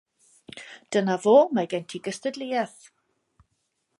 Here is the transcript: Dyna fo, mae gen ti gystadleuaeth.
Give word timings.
Dyna 0.95 1.17
fo, 1.25 1.33
mae 1.57 1.69
gen 1.75 1.85
ti 1.93 2.03
gystadleuaeth. 2.09 2.91